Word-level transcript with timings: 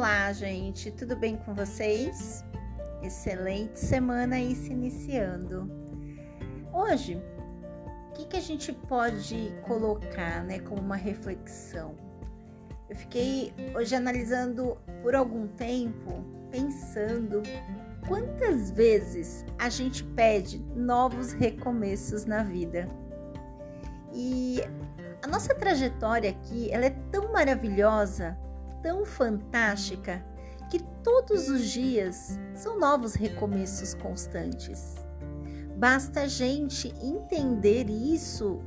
Olá, 0.00 0.32
gente, 0.32 0.90
tudo 0.90 1.14
bem 1.14 1.36
com 1.36 1.52
vocês? 1.52 2.42
Excelente 3.02 3.78
semana 3.78 4.36
aí 4.36 4.56
se 4.56 4.72
iniciando. 4.72 5.70
Hoje, 6.72 7.22
o 8.08 8.12
que, 8.14 8.24
que 8.24 8.36
a 8.38 8.40
gente 8.40 8.72
pode 8.72 9.54
colocar 9.66 10.42
né, 10.42 10.58
como 10.60 10.80
uma 10.80 10.96
reflexão? 10.96 11.94
Eu 12.88 12.96
fiquei 12.96 13.52
hoje 13.74 13.94
analisando 13.94 14.78
por 15.02 15.14
algum 15.14 15.46
tempo, 15.48 16.24
pensando 16.50 17.42
quantas 18.08 18.70
vezes 18.70 19.44
a 19.58 19.68
gente 19.68 20.02
pede 20.02 20.60
novos 20.74 21.32
recomeços 21.32 22.24
na 22.24 22.42
vida. 22.42 22.88
E 24.14 24.62
a 25.22 25.26
nossa 25.26 25.54
trajetória 25.54 26.30
aqui, 26.30 26.72
ela 26.72 26.86
é 26.86 26.96
tão 27.12 27.30
maravilhosa 27.30 28.34
tão 28.82 29.04
fantástica 29.04 30.24
que 30.70 30.80
todos 31.02 31.48
os 31.48 31.66
dias 31.68 32.38
são 32.54 32.78
novos 32.78 33.14
recomeços 33.14 33.94
constantes. 33.94 34.96
Basta 35.76 36.22
a 36.22 36.26
gente 36.26 36.94
entender 37.02 37.88
isso 37.88 38.60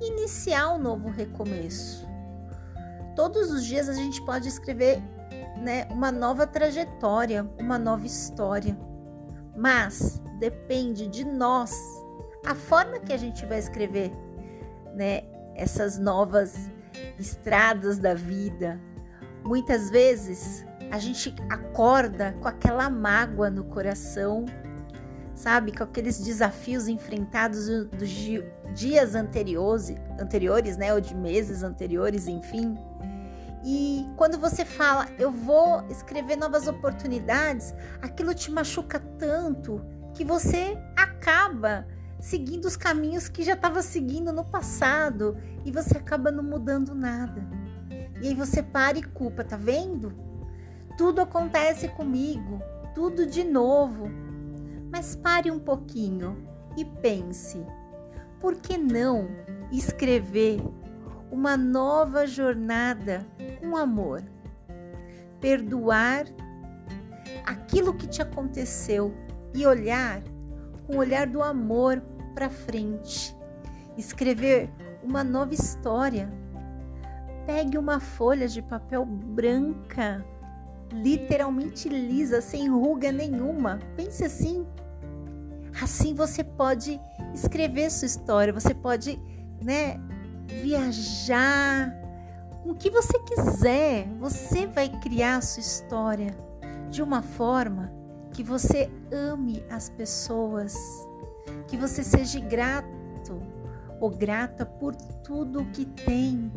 e 0.00 0.10
iniciar 0.10 0.74
um 0.74 0.78
novo 0.78 1.08
recomeço. 1.08 2.06
Todos 3.14 3.50
os 3.50 3.64
dias 3.64 3.88
a 3.88 3.94
gente 3.94 4.24
pode 4.24 4.48
escrever 4.48 5.02
né, 5.56 5.86
uma 5.90 6.12
nova 6.12 6.46
trajetória, 6.46 7.48
uma 7.58 7.78
nova 7.78 8.06
história. 8.06 8.78
Mas 9.56 10.22
depende 10.38 11.08
de 11.08 11.24
nós 11.24 11.72
a 12.46 12.54
forma 12.54 12.98
que 13.00 13.12
a 13.12 13.16
gente 13.16 13.44
vai 13.46 13.58
escrever 13.58 14.12
né, 14.94 15.22
essas 15.54 15.98
novas 15.98 16.70
estradas 17.18 17.98
da 17.98 18.14
vida, 18.14 18.80
Muitas 19.44 19.90
vezes 19.90 20.66
a 20.90 20.98
gente 20.98 21.34
acorda 21.48 22.34
com 22.40 22.48
aquela 22.48 22.88
mágoa 22.88 23.50
no 23.50 23.64
coração, 23.64 24.44
sabe, 25.34 25.76
com 25.76 25.84
aqueles 25.84 26.18
desafios 26.18 26.88
enfrentados 26.88 27.68
dos 27.86 28.08
dias 28.74 29.14
anteriores, 29.14 29.94
anteriores, 30.20 30.76
né, 30.76 30.92
ou 30.92 31.00
de 31.00 31.14
meses 31.14 31.62
anteriores, 31.62 32.26
enfim. 32.26 32.76
E 33.64 34.06
quando 34.16 34.38
você 34.38 34.64
fala, 34.64 35.08
eu 35.18 35.30
vou 35.30 35.84
escrever 35.88 36.36
novas 36.36 36.66
oportunidades, 36.68 37.74
aquilo 38.00 38.34
te 38.34 38.50
machuca 38.50 39.00
tanto 39.18 39.84
que 40.14 40.24
você 40.24 40.78
acaba 40.96 41.86
seguindo 42.20 42.64
os 42.64 42.76
caminhos 42.76 43.28
que 43.28 43.42
já 43.42 43.52
estava 43.52 43.82
seguindo 43.82 44.32
no 44.32 44.44
passado 44.44 45.36
e 45.64 45.70
você 45.70 45.96
acaba 45.96 46.30
não 46.30 46.42
mudando 46.42 46.94
nada. 46.94 47.57
E 48.20 48.28
aí 48.28 48.34
você 48.34 48.62
para 48.62 48.98
e 48.98 49.02
culpa, 49.02 49.44
tá 49.44 49.56
vendo? 49.56 50.12
Tudo 50.96 51.20
acontece 51.20 51.88
comigo, 51.88 52.60
tudo 52.94 53.26
de 53.26 53.44
novo. 53.44 54.08
Mas 54.90 55.14
pare 55.14 55.50
um 55.50 55.58
pouquinho 55.58 56.36
e 56.76 56.84
pense: 56.84 57.64
por 58.40 58.56
que 58.56 58.76
não 58.76 59.28
escrever 59.70 60.60
uma 61.30 61.56
nova 61.56 62.26
jornada 62.26 63.26
com 63.60 63.76
amor? 63.76 64.22
Perdoar 65.40 66.24
aquilo 67.44 67.94
que 67.94 68.08
te 68.08 68.20
aconteceu 68.20 69.14
e 69.54 69.64
olhar 69.66 70.22
com 70.86 70.96
o 70.96 70.98
olhar 70.98 71.26
do 71.26 71.42
amor 71.42 72.02
para 72.34 72.50
frente. 72.50 73.36
Escrever 73.96 74.70
uma 75.02 75.22
nova 75.22 75.54
história 75.54 76.32
Pegue 77.48 77.78
uma 77.78 77.98
folha 77.98 78.46
de 78.46 78.60
papel 78.60 79.06
branca, 79.06 80.22
literalmente 80.92 81.88
lisa, 81.88 82.42
sem 82.42 82.68
ruga 82.68 83.10
nenhuma. 83.10 83.78
Pense 83.96 84.22
assim. 84.22 84.66
Assim 85.82 86.12
você 86.12 86.44
pode 86.44 87.00
escrever 87.32 87.90
sua 87.90 88.04
história, 88.04 88.52
você 88.52 88.74
pode, 88.74 89.18
né, 89.62 89.98
viajar 90.62 91.90
o 92.66 92.74
que 92.74 92.90
você 92.90 93.18
quiser. 93.20 94.06
Você 94.20 94.66
vai 94.66 94.90
criar 95.00 95.42
sua 95.42 95.62
história 95.62 96.36
de 96.90 97.02
uma 97.02 97.22
forma 97.22 97.90
que 98.30 98.42
você 98.42 98.90
ame 99.10 99.64
as 99.70 99.88
pessoas, 99.88 100.76
que 101.66 101.78
você 101.78 102.04
seja 102.04 102.40
grato 102.40 103.40
ou 103.98 104.10
grata 104.10 104.66
por 104.66 104.94
tudo 105.24 105.64
que 105.72 105.86
tem 105.86 106.52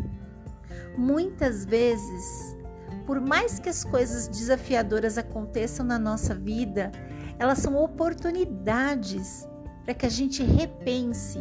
Muitas 0.98 1.66
vezes, 1.66 2.58
por 3.06 3.20
mais 3.20 3.60
que 3.60 3.70
as 3.70 3.84
coisas 3.84 4.28
desafiadoras 4.28 5.18
aconteçam 5.18 5.86
na 5.86 5.98
nossa 5.98 6.36
vida, 6.36 6.92
elas 7.40 7.60
são 7.60 7.76
oportunidades 7.76 9.48
para 9.84 9.94
que 9.94 10.06
a 10.06 10.10
gente 10.10 10.44
repense 10.44 11.40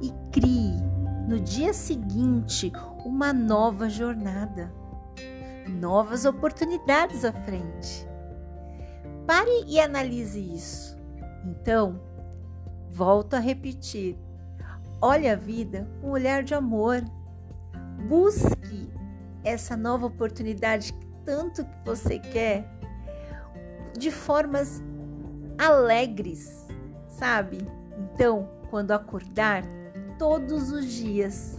e 0.00 0.12
crie 0.30 0.76
no 1.26 1.40
dia 1.40 1.72
seguinte 1.72 2.72
uma 3.04 3.32
nova 3.32 3.88
jornada, 3.88 4.72
novas 5.68 6.24
oportunidades 6.24 7.24
à 7.24 7.32
frente. 7.32 8.06
Pare 9.26 9.64
e 9.66 9.80
analise 9.80 10.40
isso. 10.40 10.96
Então, 11.44 12.00
volto 12.90 13.34
a 13.34 13.38
repetir: 13.38 14.18
olhe 15.00 15.28
a 15.28 15.36
vida 15.36 15.88
com 16.00 16.08
um 16.08 16.10
olhar 16.10 16.42
de 16.42 16.54
amor 16.54 17.02
Busque 18.08 18.90
essa 19.44 19.76
nova 19.76 20.06
oportunidade 20.06 20.92
tanto 21.24 21.64
que 21.64 21.76
você 21.84 22.18
quer 22.18 22.68
de 23.96 24.10
formas 24.10 24.82
alegres, 25.58 26.66
sabe? 27.08 27.58
Então, 27.96 28.48
quando 28.70 28.92
acordar, 28.92 29.62
todos 30.18 30.72
os 30.72 30.86
dias, 30.86 31.58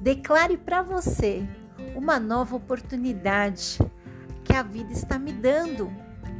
declare 0.00 0.56
para 0.56 0.82
você 0.82 1.46
uma 1.94 2.18
nova 2.18 2.56
oportunidade 2.56 3.78
que 4.44 4.52
a 4.52 4.62
vida 4.62 4.92
está 4.92 5.18
me 5.18 5.32
dando, 5.32 5.90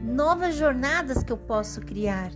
novas 0.03 0.55
jornadas 0.57 1.23
que 1.23 1.33
eu 1.33 1.39
posso 1.39 1.81
criar, 1.81 2.31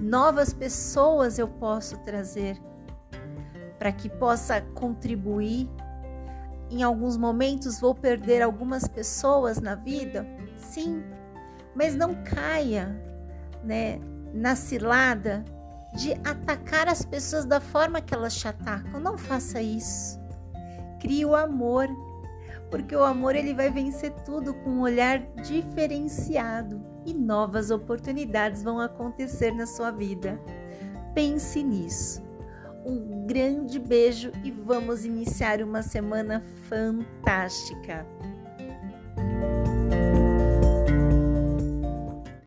novas 0.00 0.52
pessoas 0.52 1.38
eu 1.38 1.48
posso 1.48 1.98
trazer 1.98 2.60
para 3.78 3.92
que 3.92 4.08
possa 4.08 4.60
contribuir 4.74 5.68
em 6.70 6.82
alguns 6.82 7.16
momentos 7.16 7.80
vou 7.80 7.94
perder 7.94 8.42
algumas 8.42 8.86
pessoas 8.86 9.60
na 9.60 9.74
vida? 9.74 10.26
Sim, 10.56 11.02
mas 11.74 11.96
não 11.96 12.14
caia, 12.22 12.96
né, 13.64 14.00
na 14.32 14.54
cilada 14.54 15.44
de 15.94 16.12
atacar 16.24 16.88
as 16.88 17.04
pessoas 17.04 17.44
da 17.44 17.60
forma 17.60 18.00
que 18.00 18.14
elas 18.14 18.34
te 18.34 18.46
atacam. 18.46 19.00
Não 19.00 19.18
faça 19.18 19.60
isso. 19.60 20.20
Crie 21.00 21.24
o 21.24 21.34
amor, 21.34 21.88
porque 22.70 22.94
o 22.94 23.02
amor 23.02 23.34
ele 23.34 23.52
vai 23.52 23.70
vencer 23.70 24.12
tudo 24.24 24.54
com 24.54 24.70
um 24.70 24.80
olhar 24.82 25.18
diferenciado 25.42 26.80
e 27.04 27.12
novas 27.12 27.70
oportunidades 27.70 28.62
vão 28.62 28.78
acontecer 28.78 29.52
na 29.52 29.66
sua 29.66 29.90
vida. 29.90 30.40
Pense 31.14 31.62
nisso. 31.62 32.29
Um 32.84 33.26
grande 33.26 33.78
beijo 33.78 34.32
e 34.42 34.50
vamos 34.50 35.04
iniciar 35.04 35.62
uma 35.62 35.82
semana 35.82 36.42
fantástica. 36.68 38.06